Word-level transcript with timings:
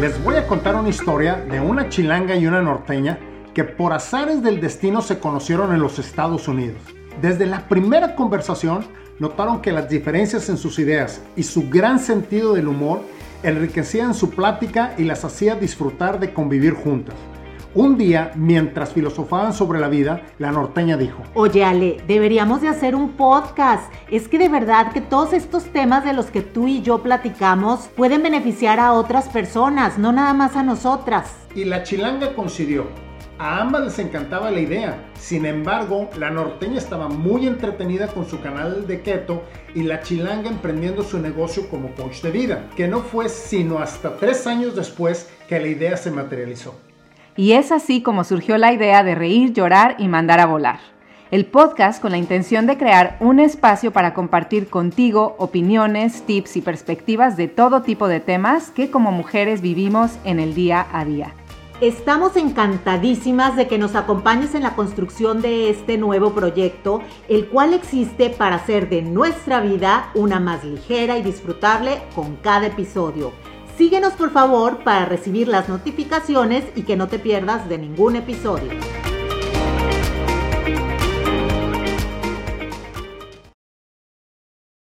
Les 0.00 0.22
voy 0.22 0.36
a 0.36 0.46
contar 0.46 0.76
una 0.76 0.90
historia 0.90 1.44
de 1.50 1.58
una 1.58 1.88
chilanga 1.88 2.36
y 2.36 2.46
una 2.46 2.62
norteña 2.62 3.18
que 3.52 3.64
por 3.64 3.92
azares 3.92 4.44
del 4.44 4.60
destino 4.60 5.02
se 5.02 5.18
conocieron 5.18 5.74
en 5.74 5.80
los 5.80 5.98
Estados 5.98 6.46
Unidos. 6.46 6.80
Desde 7.20 7.46
la 7.46 7.66
primera 7.66 8.14
conversación 8.14 8.84
notaron 9.18 9.60
que 9.60 9.72
las 9.72 9.88
diferencias 9.88 10.48
en 10.50 10.56
sus 10.56 10.78
ideas 10.78 11.20
y 11.34 11.42
su 11.42 11.68
gran 11.68 11.98
sentido 11.98 12.54
del 12.54 12.68
humor 12.68 13.00
enriquecían 13.42 14.14
su 14.14 14.30
plática 14.30 14.94
y 14.98 15.02
las 15.02 15.24
hacía 15.24 15.56
disfrutar 15.56 16.20
de 16.20 16.32
convivir 16.32 16.74
juntas. 16.74 17.16
Un 17.74 17.98
día, 17.98 18.32
mientras 18.34 18.94
filosofaban 18.94 19.52
sobre 19.52 19.78
la 19.78 19.88
vida, 19.88 20.22
la 20.38 20.50
norteña 20.50 20.96
dijo, 20.96 21.22
Oye 21.34 21.64
Ale, 21.64 21.98
deberíamos 22.08 22.62
de 22.62 22.68
hacer 22.68 22.94
un 22.94 23.10
podcast. 23.10 23.92
Es 24.10 24.26
que 24.26 24.38
de 24.38 24.48
verdad 24.48 24.90
que 24.92 25.02
todos 25.02 25.34
estos 25.34 25.64
temas 25.64 26.02
de 26.02 26.14
los 26.14 26.26
que 26.26 26.40
tú 26.40 26.66
y 26.66 26.80
yo 26.80 27.02
platicamos 27.02 27.88
pueden 27.94 28.22
beneficiar 28.22 28.80
a 28.80 28.94
otras 28.94 29.28
personas, 29.28 29.98
no 29.98 30.12
nada 30.12 30.32
más 30.32 30.56
a 30.56 30.62
nosotras. 30.62 31.36
Y 31.54 31.66
la 31.66 31.82
chilanga 31.82 32.34
coincidió. 32.34 32.86
A 33.38 33.60
ambas 33.60 33.84
les 33.84 33.98
encantaba 33.98 34.50
la 34.50 34.60
idea. 34.60 35.04
Sin 35.14 35.44
embargo, 35.44 36.08
la 36.18 36.30
norteña 36.30 36.78
estaba 36.78 37.08
muy 37.08 37.46
entretenida 37.46 38.08
con 38.08 38.26
su 38.26 38.40
canal 38.40 38.86
de 38.86 39.02
keto 39.02 39.42
y 39.74 39.82
la 39.82 40.00
chilanga 40.00 40.48
emprendiendo 40.48 41.02
su 41.02 41.18
negocio 41.18 41.68
como 41.68 41.94
coach 41.94 42.22
de 42.22 42.30
vida, 42.30 42.70
que 42.76 42.88
no 42.88 43.00
fue 43.00 43.28
sino 43.28 43.78
hasta 43.78 44.16
tres 44.16 44.46
años 44.46 44.74
después 44.74 45.28
que 45.48 45.60
la 45.60 45.68
idea 45.68 45.98
se 45.98 46.10
materializó. 46.10 46.74
Y 47.38 47.52
es 47.52 47.70
así 47.70 48.02
como 48.02 48.24
surgió 48.24 48.58
la 48.58 48.72
idea 48.72 49.04
de 49.04 49.14
reír, 49.14 49.52
llorar 49.52 49.94
y 50.00 50.08
mandar 50.08 50.40
a 50.40 50.46
volar. 50.46 50.80
El 51.30 51.46
podcast 51.46 52.02
con 52.02 52.10
la 52.10 52.18
intención 52.18 52.66
de 52.66 52.76
crear 52.76 53.16
un 53.20 53.38
espacio 53.38 53.92
para 53.92 54.12
compartir 54.12 54.68
contigo 54.68 55.36
opiniones, 55.38 56.22
tips 56.22 56.56
y 56.56 56.62
perspectivas 56.62 57.36
de 57.36 57.46
todo 57.46 57.82
tipo 57.82 58.08
de 58.08 58.18
temas 58.18 58.72
que 58.72 58.90
como 58.90 59.12
mujeres 59.12 59.60
vivimos 59.60 60.18
en 60.24 60.40
el 60.40 60.52
día 60.52 60.88
a 60.92 61.04
día. 61.04 61.32
Estamos 61.80 62.34
encantadísimas 62.34 63.54
de 63.54 63.68
que 63.68 63.78
nos 63.78 63.94
acompañes 63.94 64.56
en 64.56 64.64
la 64.64 64.74
construcción 64.74 65.40
de 65.40 65.70
este 65.70 65.96
nuevo 65.96 66.32
proyecto, 66.32 67.02
el 67.28 67.46
cual 67.46 67.72
existe 67.72 68.30
para 68.30 68.56
hacer 68.56 68.88
de 68.88 69.02
nuestra 69.02 69.60
vida 69.60 70.10
una 70.16 70.40
más 70.40 70.64
ligera 70.64 71.16
y 71.16 71.22
disfrutable 71.22 72.02
con 72.16 72.34
cada 72.34 72.66
episodio. 72.66 73.30
Síguenos 73.78 74.14
por 74.14 74.32
favor 74.32 74.82
para 74.82 75.04
recibir 75.04 75.46
las 75.46 75.68
notificaciones 75.68 76.64
y 76.74 76.82
que 76.82 76.96
no 76.96 77.06
te 77.06 77.20
pierdas 77.20 77.68
de 77.68 77.78
ningún 77.78 78.16
episodio. 78.16 78.72